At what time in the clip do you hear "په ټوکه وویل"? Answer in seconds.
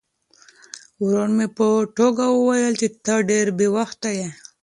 1.57-2.73